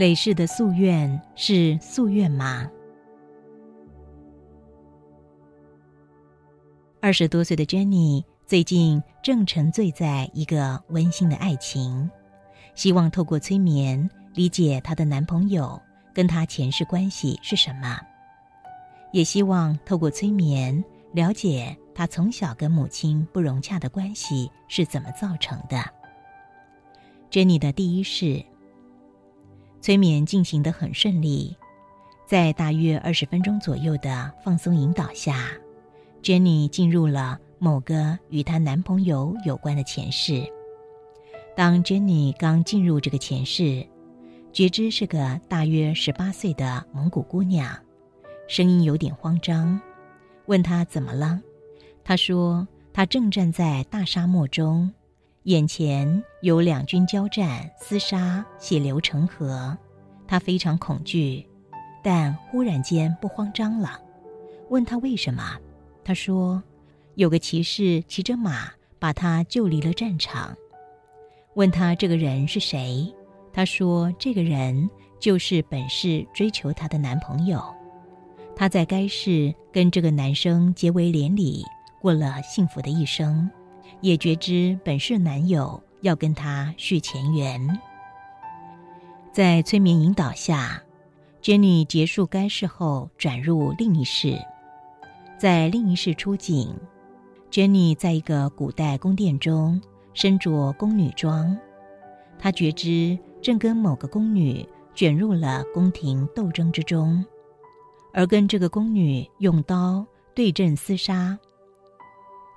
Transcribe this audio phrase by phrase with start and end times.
[0.00, 2.66] 累世的夙愿是夙愿吗？
[7.02, 12.10] 二十多岁的 Jenny 最近正沉醉在一个温馨的爱情，
[12.74, 15.78] 希望透过催眠理解她的男朋友
[16.14, 18.00] 跟她前世关系是什么，
[19.12, 25.84] 也希望透过催眠了解她从小跟母亲不融洽的关系是怎么造成的。
[27.30, 28.42] Jenny 的第一世。
[29.80, 31.56] 催眠进行的很顺利，
[32.26, 35.50] 在大约二十分钟左右的放松引导下
[36.22, 40.44] ，Jenny 进入了某个与她男朋友有关的前世。
[41.56, 43.86] 当 Jenny 刚进入这个前世，
[44.52, 47.74] 觉知是个大约十八岁的蒙古姑娘，
[48.48, 49.80] 声音有点慌张，
[50.46, 51.40] 问她怎么了？
[52.04, 54.92] 她说她正站在大沙漠中。
[55.44, 59.76] 眼前有两军交战、厮杀、血流成河，
[60.28, 61.46] 他非常恐惧，
[62.02, 63.98] 但忽然间不慌张了。
[64.68, 65.56] 问他为什么，
[66.04, 66.62] 他说
[67.16, 70.54] ：“有个骑士骑着马把他救离了战场。”
[71.56, 73.10] 问他这个人是谁，
[73.50, 77.64] 他说：“这个人就是本市追求她的男朋友，
[78.54, 81.64] 她在该市跟这个男生结为连理，
[81.98, 83.50] 过了幸福的一生。”
[84.00, 87.78] 也觉知本是男友要跟他续前缘，
[89.32, 90.82] 在催眠引导下
[91.42, 94.38] ，Jenny 结束该事后转入另一世，
[95.38, 96.74] 在另一世出警
[97.50, 99.80] ，Jenny 在一个古代宫殿中
[100.14, 101.56] 身着宫女装，
[102.38, 107.22] 她觉知正跟某个宫女卷入了宫廷斗争之中，
[108.14, 111.38] 而跟这个宫女用刀对阵厮杀，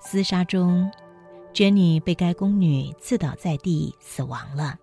[0.01, 0.89] 厮杀中。
[1.53, 4.75] Jenny 被该宫女刺倒在地，死亡了。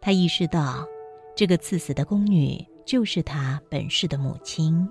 [0.00, 0.86] 她意识到，
[1.34, 4.86] 这个刺死的宫女就是她本世的母亲。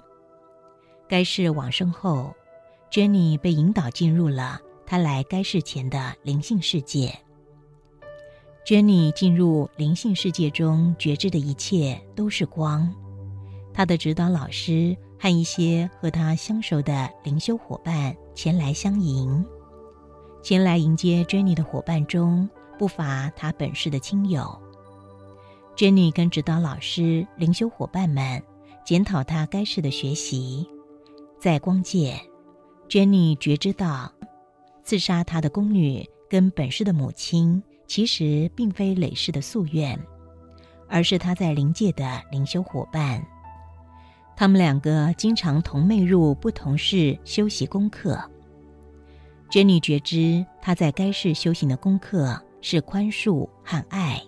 [1.07, 2.33] 该世往生后
[2.91, 7.13] ，Jenny 被引导进入了她来该世前的灵性世界。
[8.65, 12.91] Jenny 进入灵性世界中，觉知的一切都是光。
[13.71, 19.45] 她的指导老师和一些和她相熟的灵修伙伴前来相迎。
[20.47, 22.49] 前来迎接 Jenny 的伙伴中
[22.79, 24.57] 不乏她本市的亲友。
[25.75, 28.41] Jenny 跟指导老师、灵修伙伴们
[28.85, 30.65] 检讨她该世的学习，
[31.37, 32.17] 在光界
[32.87, 34.09] ，Jenny 觉知到，
[34.85, 39.99] 刺杀她的宫女跟本市的母亲其实并非累世的夙愿，
[40.87, 43.21] 而是她在灵界的灵修伙伴。
[44.37, 48.17] 他们两个经常同妹入不同室修习功课。
[49.49, 54.21] 珍妮觉知，她在该市修行的功课是宽恕和爱，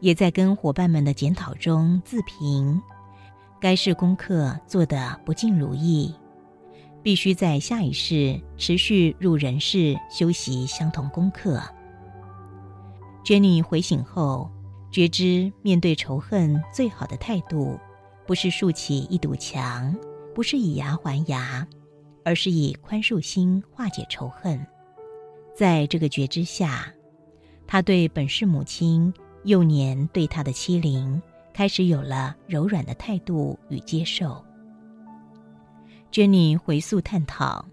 [0.00, 2.80] 也在跟伙伴们的检讨中自评：
[3.60, 6.12] 该市功课做得不尽如意，
[7.00, 11.62] 必须在下一世持续入人世修习相同功课。
[13.22, 14.50] 珍妮回醒后，
[14.90, 17.78] 觉知面对仇恨最好的态度，
[18.26, 19.94] 不是竖起一堵墙，
[20.34, 21.66] 不是以牙还牙。
[22.24, 24.66] 而是以宽恕心化解仇恨，
[25.54, 26.92] 在这个觉知下，
[27.66, 29.12] 他对本是母亲
[29.44, 31.20] 幼年对他的欺凌
[31.52, 34.42] 开始有了柔软的态度与接受。
[36.10, 37.64] Jenny 回溯探讨：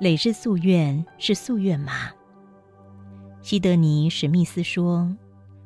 [0.00, 2.10] 累世夙愿是夙愿吗？
[3.42, 5.14] 西德尼史密斯说：“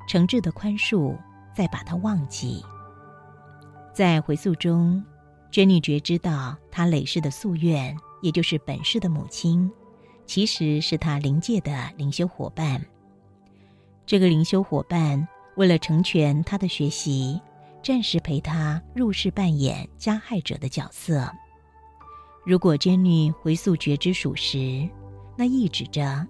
[0.09, 1.17] 诚挚的宽恕，
[1.55, 2.65] 再把它忘记。”
[3.95, 5.05] 在回溯中。
[5.51, 9.71] Jenny 觉知道，她累世的夙愿，也就是本世的母亲，
[10.27, 12.85] 其实是她灵界的灵修伙伴。
[14.07, 17.41] 这个灵修伙伴为了成全她的学习，
[17.83, 21.31] 暂时陪她入世扮演加害者的角色。
[22.45, 24.89] 如果 Jenny 回溯觉知属实，
[25.37, 26.27] 那意指着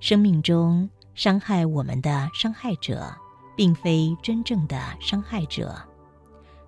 [0.00, 3.14] 生命中伤害我们的伤害者，
[3.56, 5.80] 并非真正的伤害者。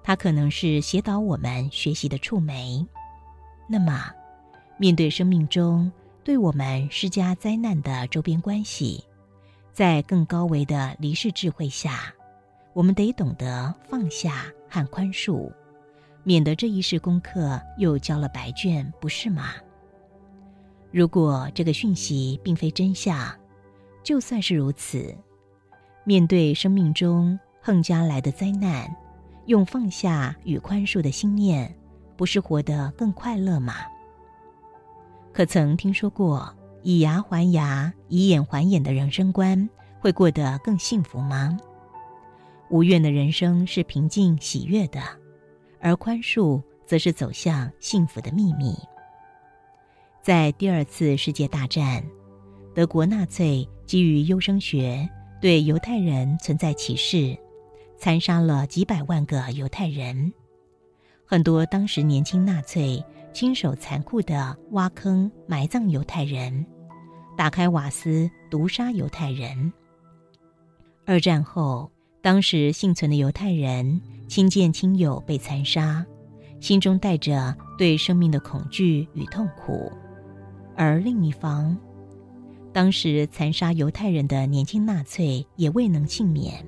[0.06, 2.86] 它可能是协导我们学习的触媒。
[3.66, 4.10] 那么，
[4.76, 5.90] 面对生命中
[6.22, 9.02] 对我们施加灾难的周边关系，
[9.72, 12.12] 在更高维的离世智慧下，
[12.74, 15.50] 我们得懂得放下和宽恕，
[16.22, 19.54] 免得这一世功课又交了白卷，不是吗？
[20.92, 23.34] 如果这个讯息并非真相，
[24.02, 25.16] 就算是如此，
[26.04, 28.94] 面对生命中横加来的灾难。
[29.46, 31.74] 用放下与宽恕的心念，
[32.16, 33.74] 不是活得更快乐吗？
[35.32, 39.68] 可曾听说过以牙还牙、以眼还眼的人生观
[40.00, 41.56] 会过得更幸福吗？
[42.70, 45.00] 无怨的人生是平静喜悦的，
[45.80, 48.74] 而宽恕则是走向幸福的秘密。
[50.22, 52.02] 在第二次世界大战，
[52.74, 55.06] 德国纳粹基于优生学
[55.40, 57.36] 对犹太人存在歧视，
[58.04, 60.30] 残杀了几百万个犹太人。
[61.24, 63.02] 很多当时年轻纳粹
[63.32, 66.66] 亲手残酷地挖坑埋葬犹太人，
[67.34, 69.72] 打开瓦斯毒杀犹太人。
[71.06, 71.90] 二战后，
[72.20, 73.98] 当时幸存的犹太人
[74.28, 76.04] 亲见亲友被残杀，
[76.60, 79.90] 心中带着对生命的恐惧与痛苦。
[80.76, 81.74] 而另一方，
[82.70, 86.62] 当时残杀犹太人的年轻纳粹也未能幸免。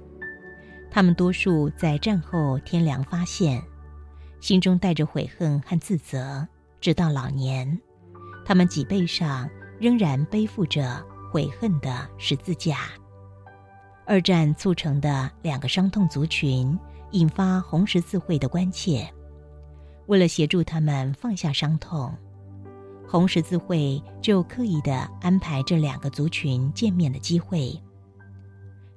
[0.96, 3.62] 他们多数在战后天凉发现，
[4.40, 6.48] 心中带着悔恨和自责，
[6.80, 7.78] 直到老年，
[8.46, 9.46] 他们脊背上
[9.78, 12.78] 仍然背负着悔恨的十字架。
[14.06, 16.78] 二战促成的两个伤痛族群，
[17.10, 19.06] 引发红十字会的关切。
[20.06, 22.10] 为了协助他们放下伤痛。
[23.06, 27.78] 红十字会就刻意的安排这两个族群见面的机会。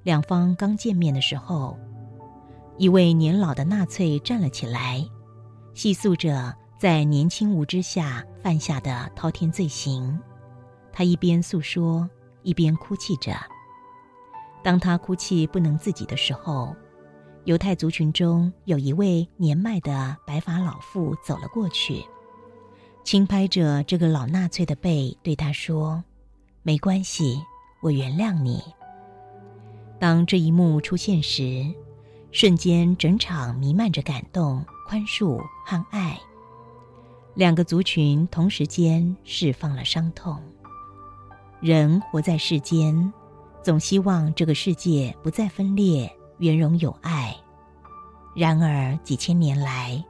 [0.02, 1.78] 两方刚见面的时候，
[2.80, 5.06] 一位年老的纳粹站了起来，
[5.74, 10.18] 细诉着在年轻无知下犯下的滔天罪行。
[10.90, 12.08] 他一边诉说，
[12.42, 13.34] 一边哭泣着。
[14.64, 16.74] 当他哭泣不能自己的时候，
[17.44, 22.02] 犹太族群中有一位年迈的白发老妇走了过去。
[23.04, 26.02] 轻拍着这个老纳粹的背，对他说
[26.64, 27.42] ：“没关系，
[27.82, 28.62] 我原谅你。”
[30.00, 31.70] 当这一幕出现时，
[32.32, 36.18] 瞬间整场弥漫着感动、宽恕和爱。
[37.34, 40.40] 两个族群同时间释放了伤痛。
[41.60, 43.12] 人活在世间，
[43.62, 47.36] 总希望这个世界不再分裂，圆融有爱。
[48.34, 50.02] 然而几千年来，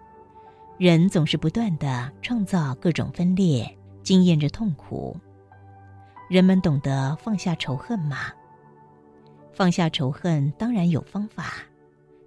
[0.78, 5.16] 人总是不断的创造各种分裂，经验着痛苦。
[6.28, 8.18] 人们懂得放下仇恨吗？
[9.52, 11.52] 放下仇恨当然有方法，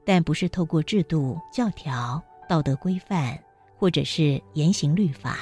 [0.06, 3.38] 但不是透过制度、教条、道德规范，
[3.78, 5.38] 或者是言行律法。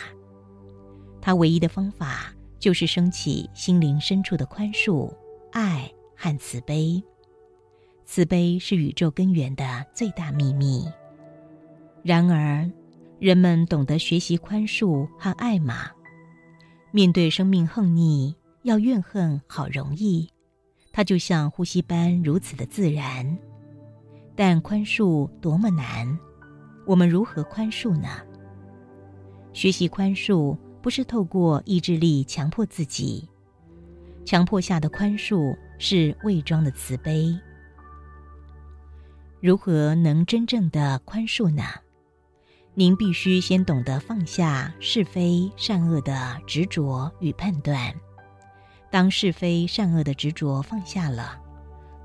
[1.21, 5.11] 它唯一的方法就是升起心灵深处的宽恕、
[5.51, 7.03] 爱和慈悲。
[8.05, 10.85] 慈悲是宇宙根源的最大秘密。
[12.03, 12.69] 然而。
[13.21, 15.91] 人们懂得学习宽恕和爱吗？
[16.89, 20.27] 面对生命横逆，要怨恨好容易，
[20.91, 23.37] 它就像呼吸般如此的自然。
[24.43, 26.17] 但宽恕多么难，
[26.87, 28.07] 我们如何宽恕呢？
[29.53, 33.29] 学习宽恕不是透过意志力强迫自己，
[34.25, 37.39] 强迫下的宽恕是伪装的慈悲。
[39.39, 41.63] 如何能真正的宽恕呢？
[42.73, 47.93] 您必须先懂得放下是非善恶的执着与判断。
[48.89, 51.39] 当是非善恶的执着放下了，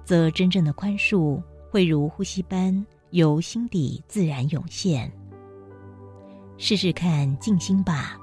[0.05, 1.43] 则真正的宽恕
[1.77, 5.13] 会如呼吸般由心底自然涌现。
[6.57, 8.17] 试试看静心吧，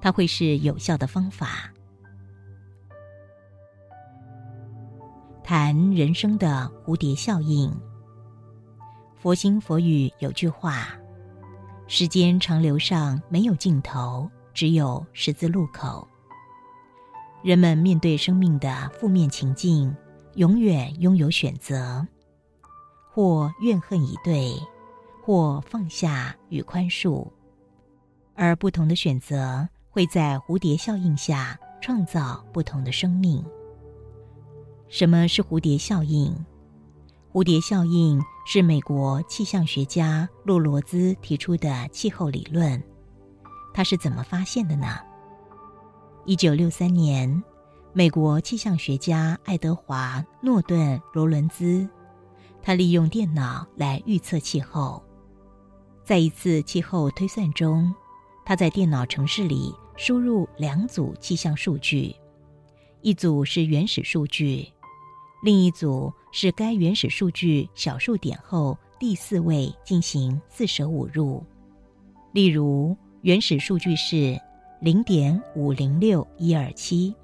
[0.00, 1.74] 它会是有效的方法。
[5.42, 7.68] 谈人生的蝴蝶效应。
[9.16, 10.96] 佛心佛语有句话。
[11.88, 16.06] 时间长流上没有尽头，只有十字路口。
[17.42, 19.92] 人们面对生命的负面情境，
[20.36, 22.06] 永远拥有选择：
[23.14, 24.60] 或怨恨以对，
[25.22, 27.24] 或放下与宽恕。
[28.34, 33.44] 而不同的选择，会在蝴蝶效应下创造不同的生命。
[34.88, 36.34] 什么是蝴蝶效应？
[37.32, 38.20] 蝴蝶效应。
[38.46, 42.82] 是美国气象学家洛罗兹提出的气候理论，
[43.72, 44.98] 他是怎么发现的呢？
[46.26, 47.42] 一九六三年，
[47.94, 51.88] 美国气象学家爱德华诺顿罗伦兹，
[52.64, 55.02] 他利用电脑来预测气候。
[56.02, 57.94] 在一次气候推算中，
[58.42, 62.16] 他在电脑程式里输入两组气象数据，
[63.02, 64.66] 一组是原始数据。
[65.42, 71.44] 另一组是该原始数据小数点后第四位进行四舍五入，
[72.32, 74.40] 例如原始数据是
[74.80, 77.14] 零点五零六一二七，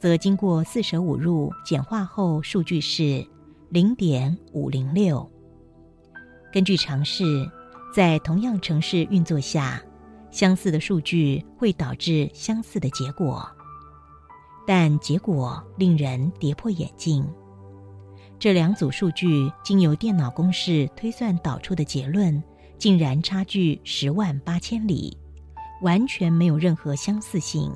[0.00, 3.24] 则经过四舍五入简化后数据是
[3.70, 5.30] 零点五零六。
[6.50, 7.22] 根据尝试，
[7.94, 9.78] 在同样城市运作下，
[10.30, 13.46] 相似的数据会导致相似的结果。
[14.66, 17.26] 但结果令人跌破眼镜。
[18.38, 22.42] 这两组数据经由电脑公式推算导出的结论，
[22.78, 25.14] 竟然差距十万八千里，
[25.82, 27.70] 完全没有任何相似性。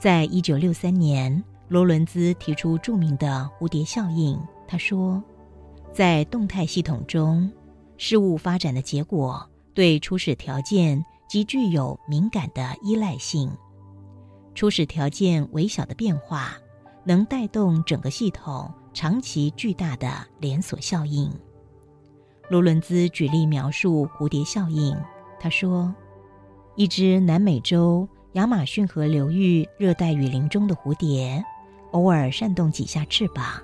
[0.00, 4.36] 在一九六三年，罗伦兹提出著名的蝴蝶效应。
[4.70, 5.20] 他说，
[5.92, 7.50] 在动态系统中，
[7.96, 13.50] 事物发展的结果对初始条件极具有敏感的依赖性。
[14.54, 16.56] 初始条件微小的变化，
[17.02, 21.28] 能带动整个系统长期巨大的连锁效应。
[22.48, 24.96] 罗伦兹举例描述蝴蝶效应。
[25.40, 25.92] 他说，
[26.76, 31.44] 一只南美洲亚马逊河流域热带雨林中的蝴蝶，
[31.90, 33.60] 偶尔扇动几下翅膀，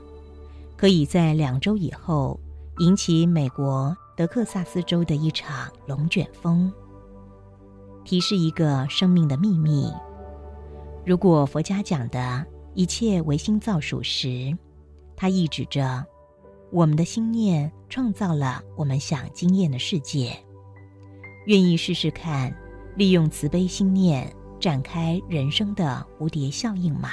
[0.77, 2.39] 可以在两周以后
[2.79, 6.73] 引起美国德克萨斯州的一场龙卷风。
[8.05, 9.91] 提示一个生命的秘密。
[11.05, 14.57] 如果佛家讲的一切唯心造属实，
[15.17, 16.05] 它意指着
[16.71, 20.37] 我们的心念创造了我们想经验的世界。
[21.47, 22.55] 愿意试试看，
[22.97, 27.11] 利用慈悲心念展开人生的蝴蝶效应吗？